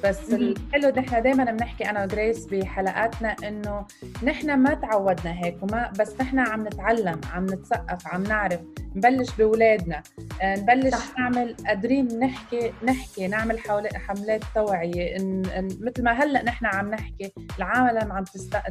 بس 0.04 0.32
الحلو 0.32 0.88
نحن 0.96 1.22
دائما 1.22 1.44
بنحكي 1.44 1.90
أنا 1.90 2.04
وجريس 2.04 2.46
بحلقاتنا 2.46 3.36
إنه 3.48 3.86
نحن 4.22 4.54
ما 4.54 4.74
تعودنا 4.74 5.44
هيك 5.44 5.62
وما 5.62 5.92
بس 6.00 6.20
نحن 6.20 6.38
عم 6.38 6.66
نتعلم 6.66 7.20
عم 7.32 7.44
نتثقف 7.44 8.06
عم 8.06 8.22
نعرف 8.22 8.60
نبلش 8.96 9.30
بأولادنا 9.38 10.02
آه، 10.42 10.56
نبلش 10.56 10.94
صح. 10.94 11.18
نعمل 11.18 11.56
قادرين 11.66 12.18
نحكي 12.18 12.72
نحكي 12.84 13.26
نعمل 13.26 13.58
حملات 13.94 14.44
توعية 14.54 15.16
إن 15.16 15.46
إن 15.46 15.68
مثل 15.80 16.04
ما 16.04 16.12
هلأ 16.12 16.42
نحن 16.44 16.66
عم 16.66 16.90
نحكي 16.90 17.32
العالم 17.58 18.12
عم 18.12 18.24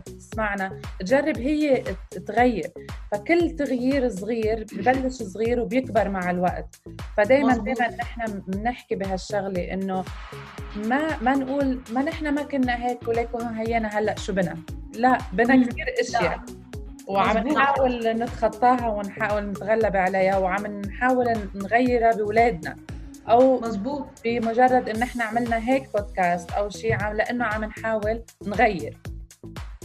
تسمعنا 0.05 0.81
تجرب 1.00 1.38
هي 1.38 1.83
تغير. 2.27 2.67
فكل 3.12 3.50
تغيير 3.50 4.09
صغير 4.09 4.65
ببلش 4.74 5.13
صغير 5.13 5.59
وبيكبر 5.59 6.09
مع 6.09 6.29
الوقت. 6.31 6.75
فدائما 7.17 7.57
دائما 7.57 7.95
نحن 7.95 8.41
بنحكي 8.48 8.95
بهالشغلة 8.95 9.74
إنه 9.74 10.03
ما 10.75 11.18
ما 11.21 11.35
نقول 11.35 11.81
ما 11.91 12.01
نحن 12.01 12.33
ما 12.33 12.43
كنا 12.43 12.85
هيك 12.85 13.07
وليك 13.07 13.29
هينا 13.35 13.88
هلا 13.88 14.15
شو 14.19 14.33
بنا 14.33 14.57
لا 14.95 15.17
بنا 15.33 15.65
كثير 15.65 15.85
أشياء. 15.99 16.39
وعم 17.07 17.38
نحاول 17.38 18.07
نتخطاها 18.07 18.88
ونحاول 18.88 19.43
نتغلب 19.43 19.95
عليها 19.95 20.38
وعم 20.38 20.67
نحاول 20.67 21.25
نغيرها 21.55 22.11
باولادنا 22.15 22.75
أو 23.29 23.59
مزبوط 23.59 24.07
بمجرد 24.25 24.89
إن 24.89 25.01
إحنا 25.01 25.23
عملنا 25.23 25.69
هيك 25.69 25.89
بودكاست 25.93 26.51
أو 26.51 26.69
شيء 26.69 27.03
عم 27.03 27.15
لأنه 27.15 27.45
عم 27.45 27.65
نحاول 27.65 28.21
نغير. 28.47 28.97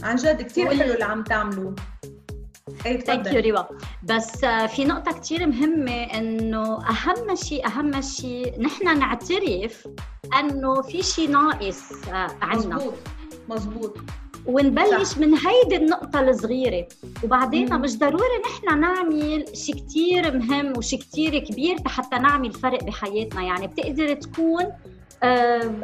عن 0.03 0.15
جد 0.15 0.41
كثير 0.41 0.67
حلو 0.67 0.93
اللي 0.93 1.05
عم 1.05 1.23
تعملوه. 1.23 1.75
ثانك 3.05 3.33
يو 3.33 3.41
ريوا 3.41 3.63
بس 4.03 4.43
آه، 4.43 4.65
في 4.65 4.85
نقطة 4.85 5.11
كثير 5.11 5.47
مهمة 5.47 6.03
إنه 6.03 6.89
أهم 6.89 7.35
شيء 7.35 7.67
أهم 7.67 8.01
شيء 8.01 8.61
نحن 8.61 8.99
نعترف 8.99 9.87
إنه 10.39 10.81
في 10.81 11.03
شيء 11.03 11.29
ناقص 11.29 11.91
آه، 12.09 12.27
عندنا 12.41 12.75
مزبوط 12.75 12.93
مزبوط 13.49 13.97
ونبلش 14.45 15.07
صح. 15.07 15.17
من 15.17 15.33
هيدي 15.33 15.75
النقطة 15.75 16.19
الصغيرة. 16.19 16.87
وبعدين 17.23 17.73
مم. 17.73 17.81
مش 17.81 17.97
ضروري 17.97 18.41
نحن 18.45 18.79
نعمل 18.79 19.45
شيء 19.53 19.75
كتير 19.75 20.37
مهم 20.37 20.77
وشيء 20.77 20.99
كتير 20.99 21.39
كبير 21.39 21.77
حتى 21.85 22.15
نعمل 22.15 22.51
فرق 22.51 22.83
بحياتنا. 22.83 23.41
يعني 23.43 23.67
بتقدر 23.67 24.13
تكون 24.13 24.65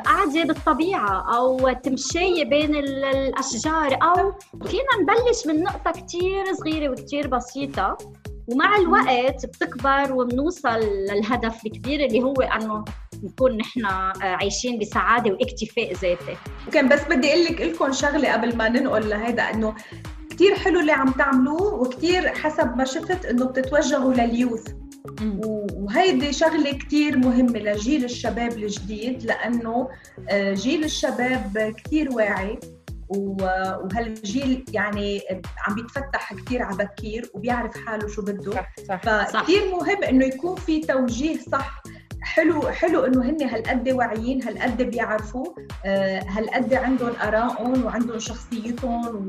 قاعدة 0.05 0.43
بالطبيعة 0.43 1.37
أو 1.37 1.71
تمشي 1.71 2.43
بين 2.45 2.75
الأشجار 2.75 3.97
أو 4.03 4.33
فينا 4.67 4.93
نبلش 5.01 5.47
من 5.47 5.63
نقطة 5.63 5.91
كتير 5.91 6.53
صغيرة 6.53 6.89
وكتير 6.89 7.27
بسيطة. 7.27 7.97
ومع 8.47 8.75
الوقت 8.75 9.45
بتكبر 9.45 10.13
وبنوصل 10.13 10.79
للهدف 10.79 11.65
الكبير 11.65 12.05
اللي 12.05 12.23
هو 12.23 12.33
إنه 12.33 12.85
نكون 13.23 13.57
نحن 13.57 13.85
آه، 13.85 14.13
عايشين 14.21 14.79
بسعادة 14.79 15.31
واكتفاء 15.31 15.93
ذاتي. 15.93 16.37
وكان 16.67 16.89
بس 16.89 17.03
بدي 17.03 17.29
أقول 17.33 17.43
لك 17.43 17.61
لكم 17.61 17.91
شغلة 17.91 18.33
قبل 18.33 18.57
ما 18.57 18.69
ننقل 18.69 19.09
لهيدا 19.09 19.43
إنه 19.43 19.75
كثير 20.29 20.55
حلو 20.55 20.79
اللي 20.79 20.91
عم 20.91 21.11
تعملوه 21.11 21.73
وكثير 21.73 22.27
حسب 22.27 22.77
ما 22.77 22.85
شفت 22.85 23.25
إنه 23.25 23.45
بتتوجهوا 23.45 24.13
لليوث. 24.13 24.67
وهيدي 25.75 26.33
شغلة 26.33 26.71
كتير 26.71 27.17
مهمة 27.17 27.59
لجيل 27.59 28.03
الشباب 28.03 28.51
الجديد 28.53 29.23
لأنه 29.23 29.89
آه، 30.29 30.53
جيل 30.53 30.83
الشباب 30.83 31.73
كتير 31.77 32.11
واعي 32.11 32.59
وهالجيل 33.09 34.65
يعني 34.73 35.21
عم 35.67 35.75
بيتفتح 35.75 36.33
كثير 36.33 36.61
على 36.61 36.77
بكير 36.77 37.31
وبيعرف 37.33 37.77
حاله 37.77 38.07
شو 38.07 38.21
بده. 38.21 38.51
صح 38.51 38.71
صح 38.87 39.01
فكثير 39.41 39.71
مهم 39.71 40.03
إنه 40.03 40.25
يكون 40.25 40.55
في 40.55 40.81
توجيه 40.81 41.37
صح 41.51 41.83
حلو 42.21 42.61
حلو 42.61 43.05
إنه 43.05 43.29
هن 43.29 43.41
هالقد 43.41 43.89
واعيين 43.89 44.43
هالقد 44.43 44.81
بيعرفوا 44.81 45.45
آه، 45.85 46.23
هالقد 46.27 46.73
عندهم 46.73 47.13
آرائهم 47.15 47.85
وعندهم 47.85 48.19
شخصيتهم 48.19 49.27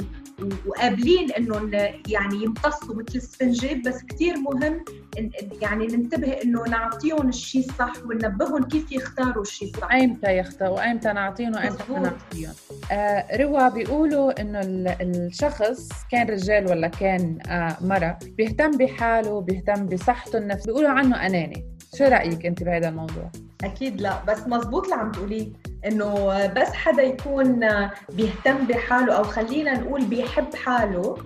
وقابلين 0.66 1.32
إنهم 1.32 1.70
يعني 2.08 2.42
يمتصوا 2.44 2.94
مثل 2.94 3.14
السفنجة. 3.14 3.82
بس 3.86 4.04
كثير 4.04 4.36
مهم 4.36 4.84
يعني 5.62 5.86
ننتبه 5.86 6.32
إنه 6.32 6.62
نعطيهم 6.62 7.28
الشيء 7.28 7.60
الصح 7.68 7.92
وننبههم 8.06 8.64
كيف 8.64 8.92
يختاروا 8.92 9.42
الشيء 9.42 9.68
الصح. 9.74 9.92
أيمتى 9.92 10.38
يختاروا؟ 10.38 10.76
وايمتى 10.76 11.12
نعطيهم 11.12 11.54
وأيمتى 11.54 11.92
نعطيهم؟ 11.92 12.52
آه 12.92 13.36
روا 13.36 13.68
بيقولوا 13.68 14.40
إنه 14.40 14.60
الشخص 15.00 15.88
كان 16.10 16.26
رجال 16.28 16.70
ولا 16.70 16.88
كان 16.88 17.38
آه 17.46 17.76
مرة 17.80 18.18
بيهتم 18.22 18.70
بحاله 18.70 19.40
بيهتم 19.40 19.86
بصحته 19.86 20.38
النفسية. 20.38 20.66
بيقولوا 20.66 20.90
عنه 20.90 21.26
أناني. 21.26 21.71
شو 21.98 22.04
رأيك 22.04 22.46
أنت 22.46 22.62
بهذا 22.62 22.88
الموضوع؟ 22.88 23.30
أكيد 23.64 24.00
لا 24.00 24.24
بس 24.24 24.38
مزبوط 24.46 24.84
اللي 24.84 24.94
عم 24.94 25.12
تقوليه. 25.12 25.52
إنه 25.86 26.46
بس 26.46 26.68
حدا 26.72 27.02
يكون 27.02 27.60
بيهتم 28.12 28.66
بحاله 28.66 29.14
أو 29.14 29.22
خلينا 29.22 29.74
نقول 29.74 30.04
بيحب 30.04 30.54
حاله 30.54 31.16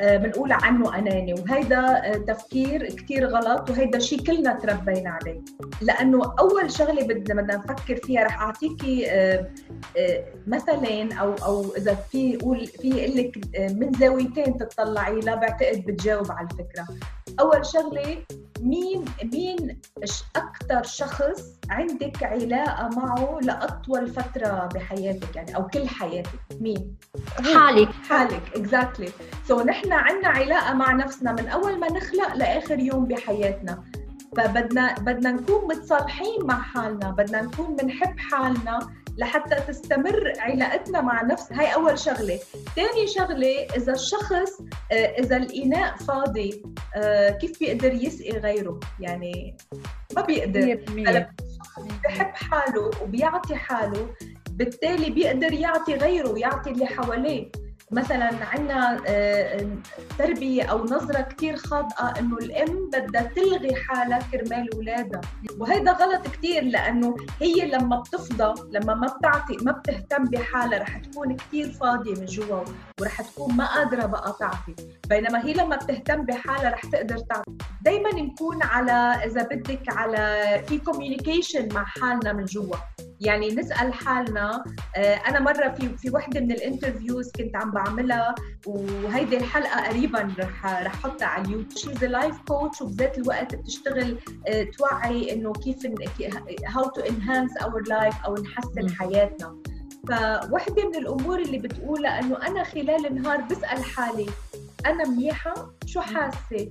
آه، 0.00 0.16
بنقول 0.16 0.52
عنه 0.52 0.98
أناني. 0.98 1.34
وهيدا 1.34 2.02
تفكير 2.26 2.86
كثير 2.86 3.26
غلط 3.26 3.70
وهيدا 3.70 3.98
شيء 3.98 4.20
كلنا 4.20 4.52
تربينا 4.52 5.10
عليه. 5.10 5.40
لأنه 5.80 6.34
أول 6.38 6.70
شغلة 6.70 7.02
بدنا 7.06 7.42
بدنا 7.42 7.56
نفكر 7.56 7.96
فيها 7.96 8.24
رح 8.24 8.40
اعطيكي 8.42 9.10
آه، 9.10 9.50
آه، 9.96 10.24
مثلين 10.46 11.12
أو 11.12 11.34
أو 11.34 11.64
إذا 11.76 11.94
في 11.94 12.36
قول 12.36 12.66
في 12.66 13.04
أقول 13.04 13.16
لك 13.16 13.38
من 13.74 13.92
زاويتين 13.92 14.58
تطلعي 14.58 15.20
لا 15.20 15.34
بعتقد 15.34 15.84
بتجاوب 15.86 16.32
على 16.32 16.48
الفكرة. 16.50 16.86
أول 17.40 17.66
شغلة 17.66 18.16
مين 18.60 19.04
مين 19.22 19.80
أكثر 20.36 20.82
شخص 20.82 21.58
عندك 21.70 22.22
علاقة 22.22 22.88
معه 22.88 23.38
لأطول 23.42 23.99
فترة 24.08 24.68
بحياتك 24.74 25.36
يعني 25.36 25.56
أو 25.56 25.66
كل 25.66 25.88
حياتك. 25.88 26.40
مين؟ 26.60 26.96
حالك. 27.54 27.88
حالك 28.08 28.42
exactly 28.56 29.08
so 29.48 29.60
نحن 29.62 29.92
عندنا 29.92 30.28
علاقة 30.28 30.74
مع 30.74 30.92
نفسنا 30.92 31.32
من 31.32 31.48
أول 31.48 31.78
ما 31.78 31.92
نخلق 31.92 32.34
لآخر 32.34 32.78
يوم 32.78 33.04
بحياتنا. 33.04 33.82
فبدنا 34.36 34.94
بدنا 34.94 35.32
نكون 35.32 35.68
متصالحين 35.68 36.46
مع 36.46 36.62
حالنا 36.62 37.10
بدنا 37.10 37.42
نكون 37.42 37.76
بنحب 37.76 38.18
حالنا 38.18 38.78
لحتى 39.18 39.54
تستمر 39.68 40.32
علاقتنا 40.38 41.00
مع 41.00 41.22
نفس. 41.22 41.52
هاي 41.52 41.74
أول 41.74 41.98
شغلة. 41.98 42.38
ثاني 42.76 43.06
شغلة 43.06 43.66
إذا 43.76 43.92
الشخص 43.92 44.60
آه، 44.92 44.94
إذا 44.94 45.36
الإناء 45.36 45.96
فاضي 45.96 46.62
آه، 46.96 47.30
كيف 47.30 47.60
بيقدر 47.60 47.92
يسقي 47.92 48.30
غيره؟ 48.38 48.80
يعني 49.00 49.56
ما 50.16 50.22
بيقدر. 50.22 50.78
100% 50.88 51.49
بحب 52.04 52.34
حاله 52.34 52.90
وبيعطي 53.02 53.56
حاله 53.56 54.14
بالتالي 54.50 55.10
بيقدر 55.10 55.52
يعطي 55.52 55.94
غيره 55.94 56.28
ويعطي 56.30 56.70
اللي 56.70 56.86
حواليه. 56.86 57.52
مثلا 57.92 58.30
عندنا 58.42 59.00
تربية 60.18 60.62
أو 60.62 60.84
نظرة 60.84 61.20
كتير 61.20 61.56
خاطئة 61.56 62.18
إنه 62.18 62.36
الأم 62.36 62.90
بدها 62.92 63.22
تلغي 63.22 63.74
حالها 63.74 64.18
كرمال 64.32 64.74
أولادها 64.74 65.20
وهذا 65.58 65.92
غلط 65.92 66.26
كتير 66.28 66.62
لأنه 66.64 67.16
هي 67.40 67.70
لما 67.70 68.00
بتفضى 68.00 68.62
لما 68.72 68.94
ما 68.94 69.06
بتعطي 69.06 69.56
ما 69.62 69.72
بتهتم 69.72 70.24
بحالها 70.24 70.78
رح 70.78 70.96
تكون 70.98 71.36
كتير 71.36 71.70
فاضية 71.72 72.14
من 72.14 72.26
جوا 72.26 72.60
ورح 73.00 73.20
تكون 73.22 73.56
ما 73.56 73.66
قادرة 73.74 74.06
بقى 74.06 74.36
تعطي. 74.40 74.74
بينما 75.08 75.44
هي 75.44 75.52
لما 75.52 75.76
بتهتم 75.76 76.22
بحالها 76.24 76.70
رح 76.70 76.84
تقدر 76.84 77.18
تعطي. 77.18 77.52
دايما 77.82 78.10
نكون 78.14 78.62
على 78.62 78.92
إذا 79.24 79.42
بدك 79.42 79.82
على 79.88 80.62
في 80.68 80.78
كوميونيكيشن 80.78 81.68
مع 81.74 81.84
حالنا 81.84 82.32
من 82.32 82.44
جوا. 82.44 82.76
يعني 83.20 83.48
نسأل 83.48 83.94
حالنا. 83.94 84.64
آه، 84.96 85.14
أنا 85.14 85.40
مرة 85.40 85.68
في 85.68 85.96
في 85.98 86.10
وحدة 86.10 86.40
من 86.40 86.52
ال 86.52 86.59
interviews 86.59 87.30
كنت 87.32 87.56
عم 87.56 87.70
بعملها 87.70 88.34
وهيدي 88.66 89.36
الحلقة 89.36 89.88
قريبا 89.88 90.34
رح 90.38 90.66
رح 90.66 90.94
احطها 90.94 91.26
على 91.26 91.44
اليوتيوب. 91.44 92.04
life 92.04 92.36
coach 92.48 92.80
وبذات 92.80 93.18
الوقت 93.18 93.54
بتشتغل 93.54 94.18
آه، 94.48 94.62
توعي 94.78 95.32
إنه 95.32 95.52
كيف 95.52 95.86
how 96.66 96.84
to 96.84 97.00
enhance 97.00 97.56
our 97.56 97.82
life 97.88 98.14
أو 98.24 98.34
نحسن 98.34 98.94
حياتنا. 98.98 99.56
فوحدة 100.08 100.88
من 100.88 100.94
الأمور 100.96 101.38
اللي 101.38 101.58
بتقولها 101.58 102.20
إنه 102.20 102.36
أنا 102.46 102.64
خلال 102.64 103.06
النهار 103.06 103.40
بسأل 103.40 103.84
حالي 103.84 104.26
أنا 104.86 105.08
منيحة؟ 105.08 105.54
شو 105.86 106.00
حاسة؟ 106.00 106.70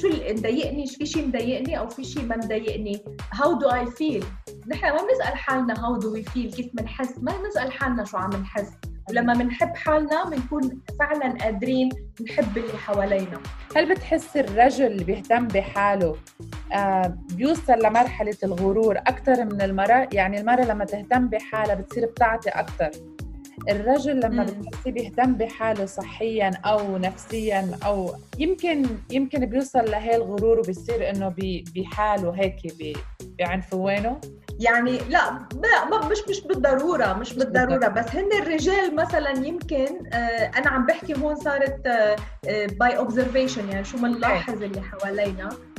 شو 0.00 0.08
اللي 0.08 0.32
مضايقني؟ 0.32 0.86
في 0.86 1.06
شيء 1.06 1.28
مضايقني 1.28 1.78
أو 1.78 1.88
في 1.88 2.04
شيء 2.04 2.24
ما 2.24 2.36
مضايقني؟ 2.36 3.04
how 3.32 3.58
do 3.58 3.68
I 3.68 3.86
feel 3.86 4.24
نحن 4.66 4.86
ما 4.86 5.02
بنسأل 5.02 5.36
حالنا 5.36 5.84
how 5.84 5.96
do 5.96 6.12
we 6.12 6.22
feel 6.22 6.52
كيف 6.52 6.66
بنحس 6.74 7.18
ما 7.18 7.32
بنسأل 7.42 7.72
حالنا 7.72 8.04
شو 8.04 8.16
عم 8.16 8.30
نحس. 8.30 8.72
ولما 9.10 9.34
بنحب 9.34 9.76
حالنا 9.76 10.24
بنكون 10.24 10.80
فعلا 10.98 11.38
قادرين 11.44 11.88
نحب 12.28 12.58
اللي 12.58 12.78
حوالينا. 12.78 13.40
هل 13.76 13.94
بتحس 13.94 14.36
الرجل 14.36 14.86
اللي 14.86 15.04
بيهتم 15.04 15.48
بحاله 15.48 16.16
آه 16.72 17.18
بيوصل 17.32 17.78
لمرحلة 17.78 18.36
الغرور 18.44 18.98
أكثر 18.98 19.44
من 19.44 19.62
المرأة؟ 19.62 20.08
يعني 20.12 20.40
المرأة 20.40 20.64
لما 20.64 20.84
تهتم 20.84 21.28
بحالها 21.28 21.74
بتصير 21.74 22.06
بتعطي 22.06 22.50
أكثر 22.50 22.90
الرجل 23.68 24.20
لما 24.20 24.44
بتحسيه 24.44 24.90
بيهتم 24.92 25.34
بحاله 25.34 25.86
صحيا 25.86 26.50
أو 26.64 26.98
نفسيا 26.98 27.78
أو 27.86 28.14
يمكن 28.38 28.86
يمكن 29.10 29.46
بيوصل 29.46 29.90
لهي 29.90 30.16
الغرور 30.16 30.58
وبيصير 30.58 31.10
إنه 31.10 31.34
بحاله 31.76 32.30
هيك 32.30 32.56
بعنفوانه. 33.38 34.20
يعني 34.60 34.98
لا 34.98 35.48
لا 35.62 36.08
مش 36.08 36.18
مش 36.30 36.40
بالضرورة 36.40 37.12
مش 37.12 37.34
بالضرورة. 37.34 37.88
بس 37.88 38.14
هن 38.14 38.32
الرجال 38.42 38.96
مثلا 38.96 39.30
يمكن 39.46 40.06
آه 40.12 40.50
أنا 40.58 40.68
عم 40.68 40.86
بحكي 40.86 41.14
هون 41.14 41.34
صارت 41.36 41.80
by 42.46 42.94
آه 42.94 42.96
observation 42.96 43.68
يعني 43.68 43.84
شو 43.84 43.98
بنلاحظ 43.98 44.62
اللي 44.62 44.80
حوالينا. 44.82 45.48
آه، 45.48 45.75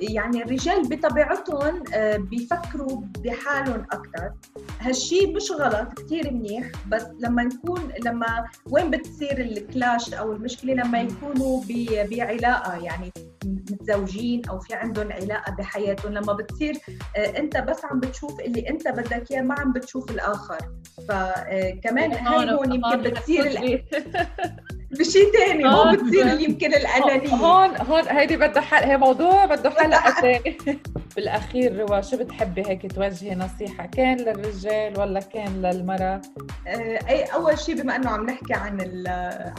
يعني 0.00 0.42
الرجال 0.42 0.88
بطبيعتهم 0.88 1.84
آه، 1.94 2.16
بيفكروا 2.16 3.00
بحالهم 3.18 3.86
أكثر 3.92 4.32
هالشيء 4.80 5.36
مش 5.36 5.50
غلط 5.50 5.92
كثير 5.98 6.32
منيح 6.32 6.70
بس 6.88 7.06
لما 7.18 7.42
نكون 7.44 7.92
لما 8.04 8.44
وين 8.70 8.90
بتصير 8.90 9.40
ال 9.40 9.52
clash 9.52 10.14
أو 10.14 10.32
المشكلة؟ 10.32 10.74
لما 10.74 11.00
يكونوا 11.00 11.62
بعلاقة 12.10 12.84
يعني 12.84 13.12
متزوجين 13.44 14.42
أو 14.48 14.58
في 14.58 14.74
عندهم 14.74 15.12
علاقة 15.12 15.52
بحياتهم. 15.52 16.12
لما 16.12 16.32
بتصير 16.32 16.78
آه، 17.16 17.38
أنت 17.38 17.56
بس 17.56 17.84
عم 17.84 18.00
بتشوف 18.00 18.40
اللي 18.40 18.68
أنت 18.68 18.88
بدك 18.88 19.32
إياه 19.32 19.42
ما 19.42 19.54
عم 19.58 19.72
بتشوف 19.72 20.10
الآخر. 20.10 20.58
فكمان 21.08 22.12
هاي 22.12 22.50
هون 22.50 22.72
يمكن 22.72 23.02
بتصير 23.02 23.46
بشيء 24.98 25.32
ثاني 25.32 25.64
مو 25.64 25.92
بتصير 25.92 26.40
يمكن 26.40 26.74
الأنانية. 26.74 27.34
هون 27.34 27.76
هون 27.76 28.02
هيدي 28.08 28.36
بدها 28.36 28.62
حل 28.62 28.84
هي 28.84 28.96
موضوع 28.96 29.44
بده 29.44 29.70
حلقة 29.70 30.20
ثانية 30.20 30.56
بالأخير 31.16 31.76
روا 31.78 32.00
شو 32.00 32.16
بتحبي 32.16 32.62
هيك 32.66 32.92
توجهي 32.92 33.34
نصيحة؟ 33.34 33.86
كان 33.86 34.16
للرجال 34.16 35.00
ولا 35.00 35.20
كان 35.20 35.62
للمرأة؟ 35.62 36.20
آه، 36.66 36.98
أي 37.08 37.22
أول 37.24 37.58
شيء 37.58 37.82
بما 37.82 37.96
إنه 37.96 38.10
عم 38.10 38.26
نحكي 38.26 38.54
عن 38.54 38.80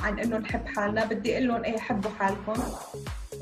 عن 0.03 0.19
إنه 0.19 0.37
نحب 0.37 0.67
حالنا 0.67 1.05
بدي 1.05 1.33
أقول 1.33 1.47
لهم 1.47 1.63
إيه 1.63 1.77
حبوا 1.77 2.11
حالكم. 2.19 2.53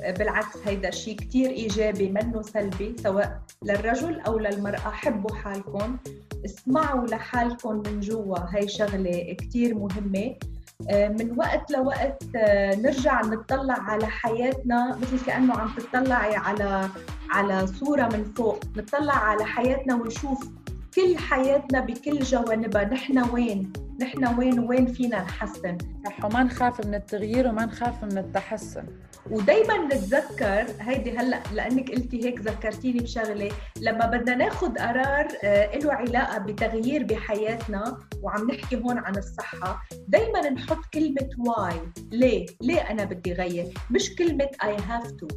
آه، 0.04 0.12
بالعكس 0.12 0.58
هيدا 0.66 0.92
شيء 0.92 1.16
كثير 1.16 1.50
إيجابي 1.50 2.10
منه 2.10 2.42
سلبي 2.42 2.96
سواء 3.04 3.40
للرجل 3.64 4.20
أو 4.20 4.40
للمرأة 4.40 4.78
حبوا 4.92 5.36
حالكم. 5.36 5.98
اسمعوا 6.46 7.08
لحالكم 7.08 7.84
من 7.86 8.00
جوا 8.00 8.38
هي 8.52 8.68
شغلة 8.68 9.36
كثير 9.40 9.76
مهمة. 9.76 10.20
آه، 10.26 10.53
من 10.92 11.36
وقت 11.38 11.72
لوقت 11.72 12.24
آه، 12.36 12.76
نرجع 12.76 13.22
نطلع 13.22 13.74
على 13.74 14.08
حياتنا 14.08 14.98
مثل 15.02 15.26
كأنه 15.26 15.54
عم 15.54 15.70
تطلعي 15.78 16.36
على 16.36 16.90
على 17.30 17.68
صورة 17.68 18.04
من 18.04 18.24
فوق. 18.24 18.60
نطلع 18.78 19.14
على 19.14 19.46
حياتنا 19.46 19.96
ونشوف 19.96 20.50
كل 20.96 21.18
حياتنا 21.18 21.80
بكل 21.80 22.20
جوانبها. 22.20 22.84
نحن 22.84 23.30
وين؟ 23.30 23.74
نحن 24.02 24.38
وين؟ 24.38 24.60
وين 24.60 24.86
فينا 24.86 25.22
نحسن؟ 25.24 25.78
صح 26.06 26.26
وما 26.26 26.44
نخاف 26.44 26.86
من 26.86 26.96
التغيير 26.96 27.48
وما 27.48 27.66
نخاف 27.66 28.04
من 28.04 28.18
التحسن. 28.18 28.84
ودايما 29.32 29.78
نتذكر 29.86 30.66
هيدي 30.80 31.18
هلأ 31.18 31.40
لأنك 31.54 31.92
قلتي 31.92 32.26
هيك 32.26 32.40
ذكرتيني 32.40 33.00
بشغلة 33.00 33.52
لما 33.82 34.06
بدنا 34.06 34.36
ناخذ 34.36 34.78
قرار 34.78 35.28
آه، 35.44 35.78
له 35.78 35.94
علاقة 35.94 36.38
بتغيير 36.38 37.04
بحياتنا 37.04 37.98
وعم 38.22 38.52
نحكي 38.52 38.76
هون 38.76 38.98
عن 38.98 39.18
الصحة 39.18 39.84
دايما 40.08 40.50
نحط 40.50 40.86
كلمة 40.94 41.30
why 41.38 41.82
ليه؟ 42.12 42.46
ليه 42.62 42.80
أنا 42.82 43.04
بدي 43.04 43.34
غير؟ 43.34 43.74
مش 43.92 44.16
كلمة 44.16 44.50
I 44.64 44.78
have 44.88 45.12
to 45.12 45.28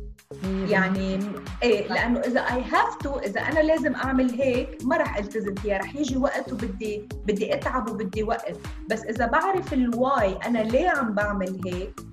يعني 0.68 1.18
إيه 1.62 1.88
لأنه 1.88 2.20
إذا 2.20 2.40
I 2.40 2.62
have 2.62 2.96
to 3.02 3.18
إذا 3.18 3.40
أنا 3.40 3.60
لازم 3.60 3.94
أعمل 3.94 4.30
هيك 4.30 4.78
ما 4.84 4.96
رح 4.96 5.16
التزم 5.16 5.54
فيها 5.54 5.78
رح 5.78 5.94
يجي 5.94 6.16
وقت 6.16 6.52
وبدي 6.52 7.08
بدي 7.26 7.54
أتعب 7.54 7.90
وبدي 7.90 8.22
وقت. 8.22 8.56
بس 8.90 9.02
إذا 9.04 9.26
بعرف 9.26 9.72
الواي 9.72 10.36
أنا 10.46 10.58
ليه 10.58 10.88
عم 10.88 11.14
بعمل 11.14 11.60
هيك 11.66 12.00
آه، 12.00 12.05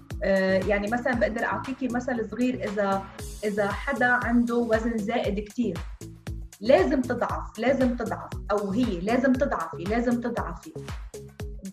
يعني 0.68 0.88
مثلا 0.88 1.14
بقدر 1.14 1.44
أعطيكي 1.44 1.88
مثل 1.88 2.30
صغير 2.30 2.64
إذا 2.64 3.04
إذا 3.44 3.68
حدا 3.68 4.06
عنده 4.06 4.56
وزن 4.56 4.98
زائد 4.98 5.40
كثير 5.40 5.78
لازم 6.62 7.02
تضعف 7.02 7.60
لازم 7.60 7.96
تضعف. 7.96 8.30
أو 8.52 8.72
هي 8.72 9.00
لازم 9.00 9.34
تضعفي 9.34 9.84
لازم 9.84 10.22
تضعفي. 10.22 10.74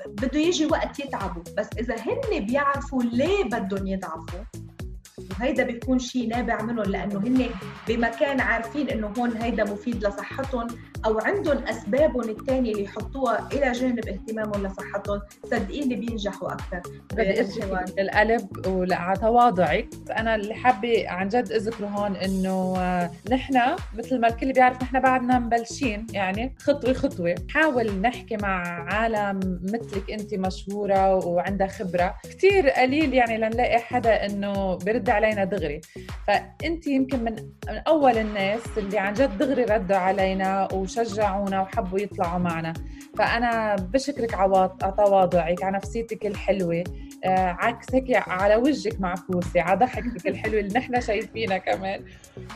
بده 0.06 0.38
يجي 0.38 0.66
وقت 0.66 1.00
يتعبوا. 1.00 1.42
بس 1.58 1.68
إذا 1.78 1.94
هن 1.94 2.46
بيعرفوا 2.46 3.02
ليه 3.02 3.44
بدهم 3.44 3.86
يضعفوا 3.86 4.40
وهيدا 5.30 5.64
بيكون 5.64 5.98
شيء 5.98 6.28
نابع 6.28 6.62
منهم 6.62 6.84
لأنه 6.84 7.18
هن 7.18 7.46
بمكان 7.88 8.40
عارفين 8.40 8.88
إنه 8.88 9.12
هون 9.18 9.36
هيدا 9.36 9.64
مفيد 9.64 10.06
لصحتهم. 10.06 10.66
أو 11.06 11.18
عندهم 11.18 11.58
اسبابهم 11.58 12.28
الثانية 12.28 12.72
اللي 12.72 12.84
يحطوها 12.84 13.48
إلى 13.52 13.72
جانب 13.72 14.08
اهتمامهم 14.08 14.66
لصحتهم 14.66 15.20
صدقيني 15.44 15.94
بينجحوا 15.94 16.52
أكثر. 16.52 16.82
القلب 17.98 18.66
وعلى 18.66 19.18
تواضعك. 19.20 19.88
أنا 20.10 20.34
اللي 20.34 20.54
حابة 20.54 21.04
عن 21.08 21.28
جد 21.28 21.52
أذكره 21.52 21.86
هون 21.86 22.16
إنه 22.16 22.74
نحن 23.30 23.60
مثل 23.98 24.20
ما 24.20 24.28
الكل 24.28 24.52
بيعرف 24.52 24.82
نحن 24.82 25.00
بعدنا 25.00 25.38
مبلشين 25.38 26.06
يعني 26.12 26.54
خطوة 26.58 26.92
خطوة 26.92 27.34
حاول 27.50 28.00
نحكي 28.00 28.36
مع 28.36 28.62
عالم 28.94 29.60
مثلك 29.62 30.10
أنت 30.10 30.34
مشهورة 30.34 31.26
وعندها 31.26 31.66
خبرة. 31.66 32.14
كثير 32.24 32.70
قليل 32.70 33.14
يعني 33.14 33.36
لنلاقي 33.38 33.78
حدا 33.78 34.26
إنه 34.26 34.74
برد 34.76 35.10
علينا 35.10 35.44
دغري. 35.44 35.80
فأنت 36.26 36.86
يمكن 36.86 37.24
من, 37.24 37.32
من 37.68 37.76
أول 37.88 38.18
الناس 38.18 38.60
اللي 38.76 38.98
عن 38.98 39.14
جد 39.14 39.38
دغري 39.38 39.64
ردوا 39.64 39.96
علينا 39.96 40.68
وشجعونا 40.98 41.60
وحبوا 41.60 41.98
يطلعوا 41.98 42.38
معنا. 42.38 42.72
فأنا 43.18 43.76
بشكرك 43.76 44.34
على 44.34 44.70
تواضعك 44.96 45.62
على 45.62 45.76
نفسيتك 45.76 46.26
الحلوة. 46.26 46.84
آه 47.24 47.56
عكس 47.60 47.94
هيك 47.94 48.28
على 48.28 48.56
وجهك 48.56 49.00
معكوسة 49.00 49.60
على 49.60 49.78
ضحكتك 49.78 50.26
الحلوة 50.26 50.60
اللي 50.60 50.78
نحن 50.78 51.00
شايفينها 51.00 51.58
كمان. 51.58 52.04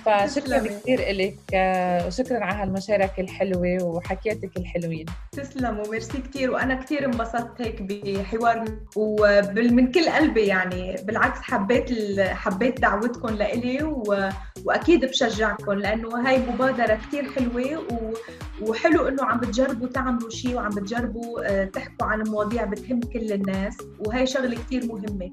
فشكرا 0.04 0.58
كثير 0.58 1.12
لك 1.12 1.36
آه 1.54 2.06
وشكرا 2.06 2.44
على 2.44 2.62
هالمشاركة 2.62 3.20
الحلوة 3.20 3.82
وحكياتك 3.82 4.56
الحلوين. 4.56 5.06
تسلموا 5.32 5.88
ميرسي 5.90 6.18
كثير 6.18 6.50
وأنا 6.50 6.74
كثير 6.74 7.04
انبسطت 7.04 7.60
هيك 7.60 7.82
بحوار 7.82 8.64
ومن 8.96 9.92
كل 9.92 10.08
قلبي 10.08 10.46
يعني. 10.46 10.96
بالعكس 11.04 11.40
حبيت 11.40 12.20
حبيت 12.20 12.80
دعوتكم 12.80 13.28
لإلي 13.28 13.82
و... 13.82 14.30
وأكيد 14.64 15.04
بشجعكم 15.04 15.72
لأنه 15.72 16.28
هاي 16.28 16.38
مبادرة 16.38 16.94
كثير 16.94 17.32
حلوة 17.32 17.78
و... 17.78 18.14
وحلو 18.62 19.08
إنه 19.08 19.24
عم 19.24 19.38
بتجربوا 19.40 19.88
تعملوا 19.88 20.30
شيء 20.30 20.54
وعم 20.54 20.70
بتجربوا 20.70 21.40
آه، 21.44 21.64
تحكوا 21.64 22.06
عن 22.06 22.22
مواضيع 22.22 22.64
بتهم 22.64 23.00
كل 23.00 23.32
الناس 23.32 23.76
وهي 23.98 24.26
شغلة 24.26 24.56
كثير 24.56 24.86
مهمة 24.86 25.30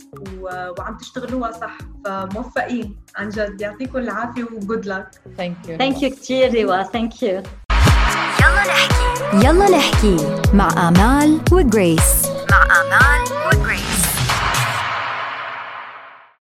وعم 0.80 0.98
تشتغلوها 0.98 1.52
صح 1.52 1.78
فموفقين 2.06 2.96
عن 3.16 3.30
جد. 3.30 3.62
يعطيكم 3.62 3.98
العافية 3.98 4.44
وجود 4.44 4.86
لك 4.86 5.08
thank 5.38 5.56
you 5.70 5.78
thank 5.78 6.04
you 6.04 6.10
كثير 6.10 6.66
روى 6.66 6.84
thank 6.84 7.24
you 7.24 7.30
يلا 7.30 8.64
نحكي. 8.68 9.48
يلا 9.48 9.78
نحكي 9.78 10.18
مع 10.54 10.88
آمال 10.88 11.40
وجريس. 11.52 12.26
مع 12.52 12.64
آمال 12.64 13.22
وجريس. 13.48 13.91